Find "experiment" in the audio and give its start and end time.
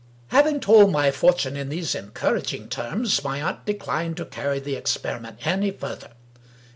4.75-5.45